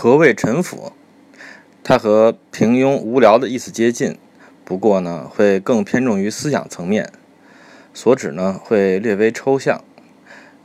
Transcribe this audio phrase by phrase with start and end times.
[0.00, 0.92] 何谓臣服？
[1.82, 4.16] 它和平庸无聊的意思接近，
[4.64, 7.10] 不过呢，会更偏重于思想层面，
[7.92, 9.82] 所指呢会略微抽象。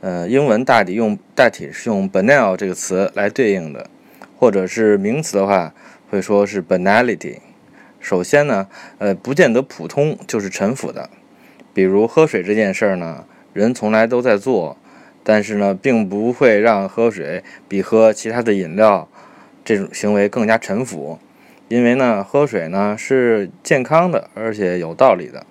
[0.02, 3.90] 呃，英文大抵用大体是用 banal 这个词来对应的，
[4.38, 5.74] 或者是名词的话，
[6.08, 7.38] 会说是 banality。
[7.98, 11.10] 首先呢，呃，不见得普通就是臣服的。
[11.72, 14.76] 比如喝水这件事儿呢，人从来都在做。
[15.26, 19.08] 但是呢，并不会让喝水比喝其他的饮料
[19.64, 21.18] 这种行为更加沉浮，
[21.68, 25.46] 因为呢，喝水呢是健康的，而且有道理的。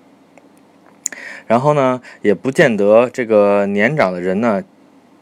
[1.47, 4.63] 然后呢，也不见得这个年长的人呢，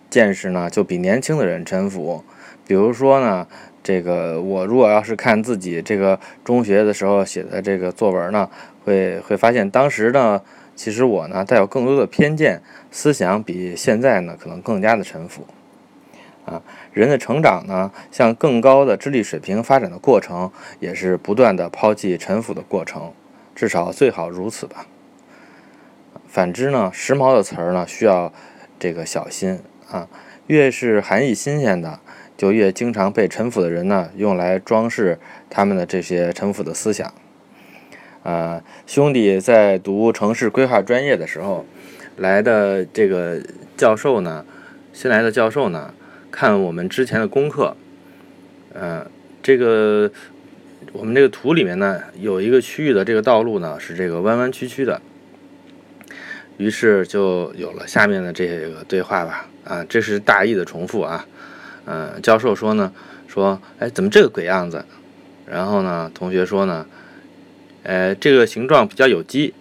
[0.09, 2.21] 见识呢就比年轻的人沉浮。
[2.67, 3.47] 比如说呢，
[3.81, 8.49] 这个我如果要是看自己这个中学的时候写的这个作文呢，
[8.83, 10.41] 会会发现当时呢。
[10.75, 15.45] 其实我呢带有更多的偏见，思想比现在呢可能更加的沉浮。
[16.43, 16.59] 啊，
[16.91, 23.13] 人的成长呢向更高的智力水平发展的过程，也是不断的抛弃沉浮的过程，
[23.53, 24.87] 至少最好如此吧。
[26.27, 28.33] 反之呢，时髦的词儿呢需要
[28.79, 29.59] 这个小心
[29.91, 30.07] 啊，
[30.47, 31.99] 越是含义新鲜的，
[32.35, 37.13] 就越经常被沉浮的人呢用来装饰他们的这些沉浮的思想。
[38.23, 41.65] 啊，兄弟在读城市规划专业的时候，
[42.17, 43.41] 来的这个
[43.75, 44.45] 教授呢，
[44.93, 45.91] 新来的教授呢，
[46.29, 47.75] 看我们之前的功课，
[48.73, 49.09] 呃，
[49.41, 50.11] 这个
[50.93, 55.01] 我们这个图里面呢，有一个区域的这个道路呢是这个弯弯曲曲的，
[56.57, 59.47] 于是就有了下面的这个对话吧。
[59.63, 61.25] 啊，这是大意的重复啊。
[61.85, 62.93] 嗯，教授说呢，
[63.27, 64.85] 说，哎，怎么这个鬼样子？
[65.47, 66.85] 然后呢，同学说呢。
[67.83, 69.53] 呃，这个形状比较有机。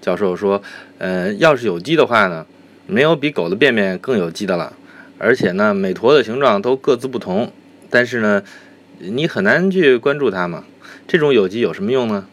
[0.00, 0.62] 教授说，
[0.98, 2.46] 呃，要是有机的话呢，
[2.86, 4.72] 没有比狗的便便更有机的了。
[5.18, 7.50] 而且呢，每坨的形状都各自不同，
[7.90, 8.42] 但是呢，
[8.98, 10.64] 你很难去关注它嘛。
[11.08, 12.26] 这种有机有什么用呢？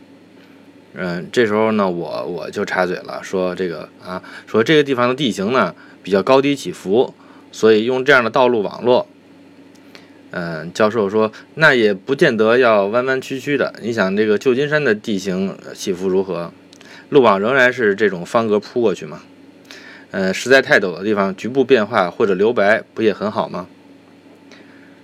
[0.96, 5.74] 嗯，这时候呢，我我就插嘴了，说这个啊，说这个地方的地形呢
[6.04, 7.14] 比较高低起伏，
[7.52, 9.08] 所以用这样的道路网络。
[10.36, 13.72] 嗯，教授说，那也不见得要弯弯曲曲的。
[13.84, 16.52] 你想，这个旧金山的地形起伏如何？
[17.10, 19.22] 路网仍然是这种方格铺过去吗？
[20.10, 23.68] 呃，实在太陡的地方，局部变化或者留白不也很好吗？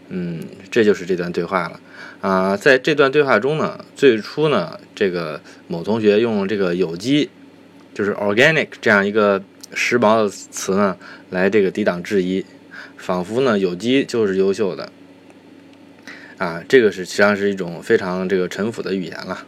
[0.07, 1.79] 嗯，这就是这段对话了。
[2.21, 7.29] 啊，在这段对话中呢，最初呢，这个某同学用这个有机，
[7.93, 9.43] 就是 organic 这样一个
[9.75, 10.97] 时髦的词呢，
[11.29, 12.43] 来这个抵挡质疑，
[12.97, 14.91] 仿佛呢有机就是优秀的。
[16.39, 19.45] 啊，这个是实际上是一种非常这个陈腐的语言了，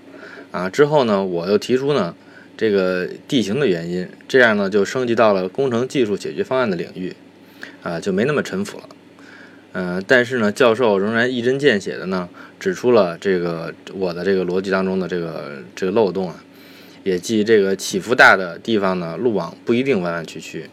[0.52, 2.14] 啊，之后呢，我又提出呢，
[2.58, 7.16] 这个地形的原因，这样呢就升级到了工程技术解决方案的领域，
[7.82, 8.90] 啊，就没那么陈腐了，
[9.72, 12.28] 嗯，但是呢，教授仍然一针见血的呢，
[12.60, 16.44] 指出了这个我的这个逻辑当中的这个这个漏洞啊，
[17.06, 20.70] 也即这个起伏大的地方呢，路网不一定弯弯曲曲，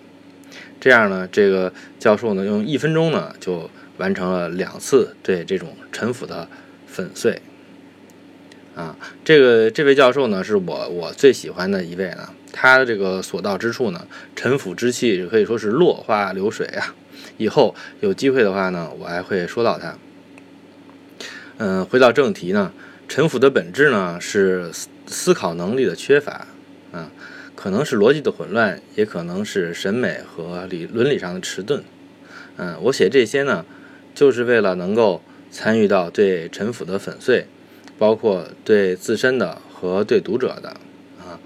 [0.81, 3.71] 这样呢，这个教授呢用一分钟呢就。
[3.99, 6.47] 完成了两次对这种陈腐的
[6.87, 7.43] 粉碎，
[8.77, 16.95] 啊，这个这位教授呢是我我最喜欢的一位呢，他的这个所到之处呢，陈腐之气可以说是落花流水啊。
[17.39, 19.99] 以后有机会的话呢，我还会说到他。
[21.57, 22.73] 嗯，回到正题呢，
[23.09, 26.47] 陈腐的本质呢是思思考能力的缺乏，
[26.93, 27.11] 啊，
[27.61, 31.83] 可能是逻辑的混乱，也可能是审美和理伦理上的迟钝。
[32.57, 33.67] 嗯，我写这些呢。
[34.15, 37.47] 就是为了能够参与到对陈腐的粉碎，
[37.99, 40.71] 包括对自身的和对读者的
[41.21, 41.39] 啊，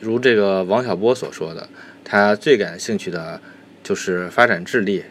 [0.00, 1.68] 如这个王小波所说的，
[2.04, 3.40] 他最感兴趣的
[3.82, 5.02] 就是发展智力，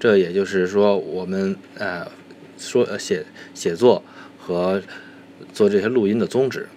[0.00, 2.10] 这也就是说我们呃
[2.58, 4.02] 说写写作
[4.36, 4.82] 和
[5.52, 6.68] 做这些录音的宗旨。